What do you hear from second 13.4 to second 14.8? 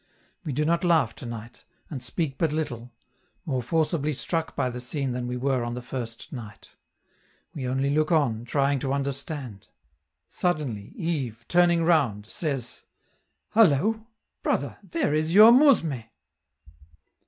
"Hullo! brother,